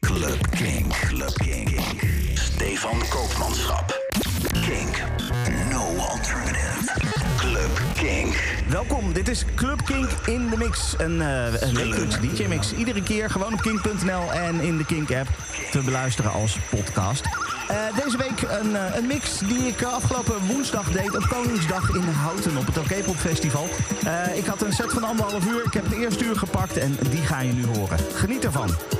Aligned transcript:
Club 0.00 0.50
Kink. 0.50 0.92
Club 1.08 1.34
Kink. 1.34 1.80
Stefan 2.34 2.98
Koopmanschap. 3.08 3.92
Kink. 4.52 5.02
No 5.70 5.96
alternative. 5.98 6.92
Club 7.36 7.70
Kink. 7.94 8.34
Welkom, 8.68 9.12
dit 9.12 9.28
is 9.28 9.44
Club 9.54 9.84
Kink 9.84 10.10
in 10.26 10.48
de 10.48 10.56
Mix. 10.56 10.94
Een, 10.98 11.16
uh, 11.20 11.60
een 11.60 12.08
DJ-mix. 12.20 12.74
Iedere 12.74 13.02
keer 13.02 13.30
gewoon 13.30 13.52
op 13.52 13.60
kink.nl 13.60 14.32
en 14.32 14.60
in 14.60 14.76
de 14.76 14.84
Kink-app 14.84 15.28
te 15.70 15.82
beluisteren 15.82 16.32
als 16.32 16.58
podcast. 16.70 17.22
Uh, 17.70 18.04
deze 18.04 18.16
week 18.16 18.42
een, 18.42 18.70
uh, 18.70 18.96
een, 18.96 19.06
mix 19.06 19.38
die 19.38 19.66
ik 19.66 19.82
afgelopen 19.82 20.46
woensdag 20.46 20.90
deed 20.90 21.16
op 21.16 21.26
Koningsdag 21.28 21.94
in 21.94 22.02
Houten 22.02 22.56
op 22.56 22.66
het 22.66 22.78
OK 22.78 23.04
Pop 23.04 23.16
Festival. 23.16 23.68
ik 24.34 24.46
had 24.46 24.62
een 24.62 24.72
set 24.72 24.92
van 24.92 25.04
anderhalf 25.04 25.46
uur. 25.46 25.64
Ik 25.64 25.72
heb 25.72 25.84
het 25.84 25.92
eerste 25.92 26.24
uur 26.24 26.36
gepakt 26.36 26.76
en 26.76 26.96
die 27.10 27.22
ga 27.22 27.40
je 27.40 27.52
nu 27.52 27.66
horen. 27.66 27.98
Geniet 28.14 28.44
ervan. 28.44 28.99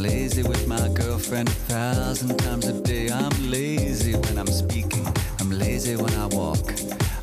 I'm 0.00 0.06
lazy 0.06 0.42
with 0.42 0.66
my 0.66 0.88
girlfriend 0.94 1.50
a 1.50 1.52
thousand 1.68 2.38
times 2.38 2.66
a 2.66 2.72
day. 2.80 3.10
I'm 3.10 3.50
lazy 3.50 4.14
when 4.14 4.38
I'm 4.38 4.46
speaking. 4.46 5.06
I'm 5.38 5.50
lazy 5.50 5.94
when 5.94 6.10
I 6.14 6.24
walk. 6.28 6.72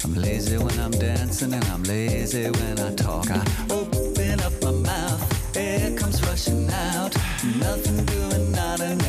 I'm 0.04 0.14
lazy 0.14 0.60
when 0.60 0.80
I'm 0.80 0.92
dancing 0.92 1.54
and 1.56 1.66
I'm 1.70 1.82
lazy 1.82 2.52
when 2.52 2.80
I 2.80 2.94
talk. 2.94 3.32
I 3.32 3.44
open 3.72 4.40
up 4.42 4.54
my 4.62 4.70
mouth, 4.70 5.58
air 5.58 5.98
comes 5.98 6.22
rushing 6.28 6.70
out. 6.70 7.16
Nothing 7.58 8.06
doing, 8.06 8.52
not 8.52 8.80
enough. 8.80 9.07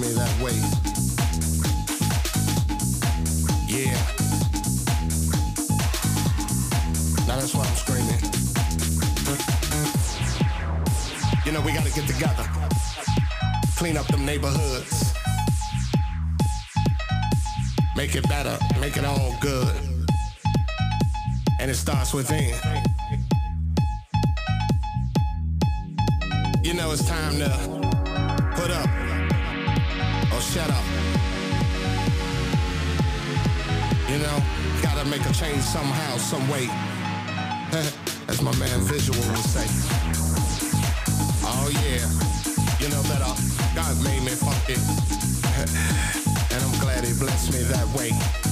Me 0.00 0.12
that 0.12 0.40
way. 0.40 0.54
Yeah. 3.66 3.98
Now 7.26 7.36
that's 7.36 7.54
why 7.54 7.64
I'm 7.64 7.74
screaming. 7.74 8.20
You 11.44 11.52
know, 11.52 11.60
we 11.62 11.72
gotta 11.72 11.90
get 11.90 12.06
together. 12.06 12.44
Clean 13.76 13.96
up 13.96 14.06
them 14.06 14.24
neighborhoods. 14.24 15.14
Make 17.96 18.14
it 18.14 18.28
better, 18.28 18.56
make 18.80 18.96
it 18.96 19.04
all 19.04 19.36
good. 19.40 19.74
And 21.60 21.70
it 21.70 21.74
starts 21.74 22.14
within. 22.14 22.54
You 26.62 26.74
know 26.74 26.92
it's 26.92 27.08
time 27.08 27.38
to 27.38 27.48
put 28.54 28.70
up 28.70 28.97
shut 30.54 30.70
up. 30.70 30.84
You 34.08 34.18
know, 34.18 34.42
gotta 34.82 35.04
make 35.10 35.20
a 35.26 35.32
change 35.34 35.60
somehow, 35.60 36.16
some 36.16 36.48
way. 36.48 36.68
As 38.28 38.40
my 38.40 38.54
man 38.56 38.80
Visual 38.80 39.18
would 39.28 39.44
say. 39.44 39.66
Oh 41.44 41.68
yeah, 41.84 42.08
you 42.80 42.88
know 42.88 43.02
that 43.10 43.20
uh, 43.20 43.36
God 43.74 44.02
made 44.02 44.22
me 44.22 44.32
funky. 44.32 44.74
and 46.54 46.64
I'm 46.64 46.80
glad 46.80 47.04
he 47.04 47.12
blessed 47.12 47.52
me 47.52 47.62
that 47.64 47.86
way. 47.88 48.47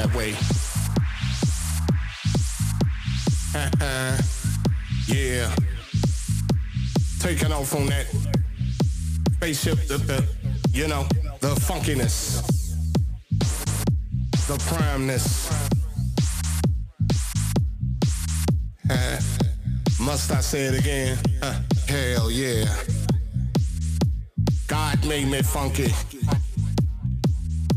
That 0.00 0.14
way. 0.14 0.30
yeah. 5.08 5.54
Taking 7.18 7.52
off 7.52 7.74
on 7.74 7.86
that 7.86 8.06
spaceship, 9.34 9.78
the, 9.88 9.98
the, 9.98 10.24
you 10.72 10.88
know, 10.88 11.06
the 11.40 11.54
funkiness, 11.56 12.40
the 14.46 14.56
primeness. 14.68 15.50
Uh, 18.88 19.20
must 20.00 20.30
I 20.30 20.40
say 20.40 20.62
it 20.64 20.78
again? 20.78 21.18
Uh, 21.42 21.60
hell 21.88 22.30
yeah. 22.30 22.64
God 24.66 25.04
made 25.06 25.28
me 25.28 25.42
funky. 25.42 25.92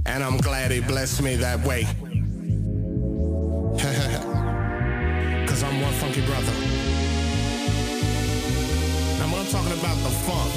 And 0.05 0.23
I'm 0.23 0.37
glad 0.37 0.71
he 0.71 0.79
blessed 0.79 1.21
me 1.21 1.35
that 1.37 1.65
way. 1.65 1.87
Funky 6.13 6.27
brother. 6.29 6.53
Now 9.17 9.25
when 9.33 9.41
I'm 9.41 9.49
talking 9.49 9.73
about 9.73 9.97
the 10.05 10.13
funk, 10.29 10.51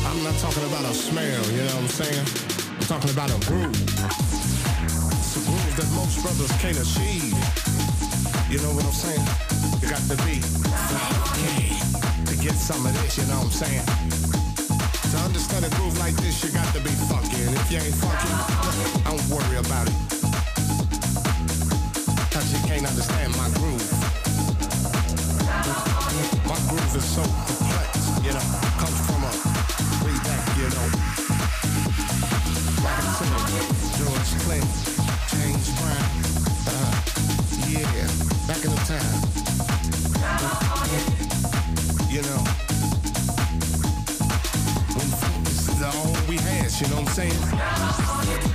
I'm 0.08 0.22
not 0.24 0.38
talking 0.40 0.64
about 0.64 0.84
a 0.88 0.94
smell, 0.94 1.44
you 1.52 1.58
know 1.58 1.76
what 1.76 1.84
I'm 1.84 1.88
saying? 1.88 2.26
I'm 2.80 2.86
talking 2.88 3.10
about 3.10 3.28
a 3.28 3.38
groove. 3.44 3.76
It's 3.76 5.36
a 5.36 5.42
groove 5.44 5.76
that 5.76 5.88
most 5.92 6.22
brothers 6.24 6.52
can't 6.62 6.78
achieve. 6.80 7.36
You 8.48 8.64
know 8.64 8.72
what 8.72 8.84
I'm 8.88 8.96
saying? 8.96 9.24
You 9.82 9.88
got 9.92 10.00
to 10.08 10.16
be 10.24 10.40
funky 10.40 11.76
to 12.32 12.34
get 12.40 12.56
some 12.56 12.86
of 12.86 12.92
this, 12.96 13.18
you 13.18 13.26
know 13.28 13.44
what 13.44 13.52
I'm 13.52 13.68
saying? 13.68 13.84
To 15.12 15.16
understand 15.20 15.66
a 15.66 15.70
groove 15.76 15.98
like 15.98 16.16
this, 16.16 16.44
you 16.44 16.50
got 16.52 16.72
to 16.72 16.80
be 16.80 16.94
funky. 17.12 17.44
And 17.44 17.54
if 17.60 17.68
you 17.68 17.76
ain't 17.76 17.98
funky, 18.00 18.32
don't 19.04 19.20
worry 19.28 19.58
about 19.60 19.84
it. 19.84 19.96
Cause 22.32 22.48
you 22.52 22.60
can't 22.64 22.86
understand 22.88 23.36
my 23.36 23.50
groove. 23.60 23.71
My 26.46 26.58
groove 26.68 26.96
is 26.96 27.04
so 27.04 27.22
complex, 27.22 27.90
you 28.24 28.32
know, 28.32 28.46
comes 28.78 28.98
from 29.06 29.22
way 30.04 30.16
back, 30.24 30.42
you 30.58 30.68
know. 30.68 30.86
George 33.98 34.32
Clinton, 34.42 34.68
James 35.30 35.68
Brown, 35.78 36.08
uh, 36.68 36.92
yeah, 37.68 38.08
back 38.46 38.64
in 38.64 38.70
the. 38.70 38.82
You 42.10 42.20
know, 42.22 42.40
when 44.94 45.08
is 45.46 45.82
all 45.82 46.12
we 46.28 46.36
had, 46.36 46.70
you 46.80 46.86
know 46.88 46.96
what 46.96 47.08
I'm 47.08 47.14
saying? 47.14 48.51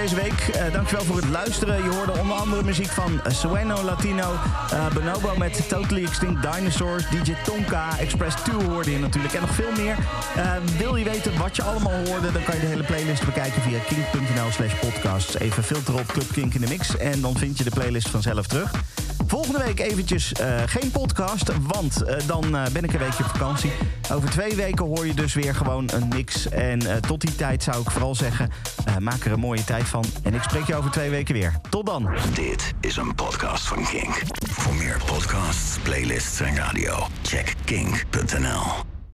Deze 0.00 0.14
week. 0.14 0.40
Eh 0.40 0.72
dankjewel 0.72 1.04
voor 1.04 1.16
het 1.16 1.28
luisteren. 1.28 1.82
Je 1.82 1.90
hoorde 1.90 2.20
onder 2.20 2.36
andere 2.36 2.62
muziek 2.62 2.88
van 2.88 3.20
Sueno 3.26 3.82
Latino, 3.82 4.32
eh, 4.70 4.86
Bonobo 4.94 5.36
met 5.36 5.68
Totally 5.68 6.04
Extinct 6.04 6.52
Dinosaurs, 6.52 7.08
DJ 7.10 7.34
Tonka, 7.44 7.98
Express 7.98 8.36
2 8.36 8.68
hoorde 8.68 8.90
je 8.90 8.98
natuurlijk 8.98 9.34
en 9.34 9.40
nog 9.40 9.54
veel 9.54 9.72
meer. 9.76 9.96
Eh, 10.36 10.52
wil 10.78 10.96
je 10.96 11.04
weten 11.04 11.38
wat 11.38 11.56
je 11.56 11.62
allemaal 11.62 12.06
hoorde, 12.06 12.32
dan 12.32 12.42
kan 12.42 12.54
je 12.54 12.60
de 12.60 12.66
hele 12.66 12.82
playlist 12.82 13.24
bekijken 13.24 13.62
via 13.62 13.78
kink.nl 13.78 14.50
slash 14.50 14.74
podcasts. 14.80 15.38
Even 15.38 15.62
filteren 15.62 16.00
op 16.00 16.06
Club 16.06 16.36
in 16.36 16.60
de 16.60 16.68
mix 16.68 16.96
en 16.96 17.20
dan 17.20 17.36
vind 17.36 17.58
je 17.58 17.64
de 17.64 17.70
playlist 17.70 18.08
vanzelf 18.08 18.46
terug. 18.46 18.70
Volgende 19.26 19.58
week 19.64 19.80
eventjes 19.80 20.32
geen 20.66 20.90
podcast, 20.90 21.50
want 21.62 22.02
dan 22.26 22.50
ben 22.72 22.84
ik 22.84 22.92
een 22.92 22.98
weekje 22.98 23.24
op 23.24 23.30
vakantie. 23.30 23.72
Over 24.12 24.30
twee 24.30 24.54
weken 24.54 24.84
hoor 24.84 25.06
je 25.06 25.14
dus 25.14 25.34
weer 25.34 25.54
gewoon 25.54 25.88
een 25.92 26.08
mix. 26.08 26.48
En 26.48 27.00
tot 27.00 27.20
die 27.20 27.36
tijd 27.36 27.62
zou 27.62 27.80
ik 27.80 27.90
vooral 27.90 28.14
zeggen, 28.14 28.50
maak 29.00 29.24
er 29.24 29.32
een 29.32 29.40
mooie 29.40 29.64
tijd 29.64 29.84
van. 29.84 30.04
En 30.22 30.34
ik 30.34 30.42
spreek 30.42 30.66
je 30.66 30.74
over 30.74 30.90
twee 30.90 31.10
weken 31.10 31.34
weer. 31.34 31.54
Tot 31.70 31.86
dan. 31.86 32.08
Dit 32.34 32.72
is 32.80 32.96
een 32.96 33.14
podcast 33.14 33.66
van 33.66 33.84
Kink. 33.84 34.22
Voor 34.50 34.74
meer 34.74 35.02
podcasts, 35.06 35.78
playlists 35.82 36.40
en 36.40 36.56
radio, 36.56 37.06
check 37.22 37.54
kink.nl. 37.64 38.87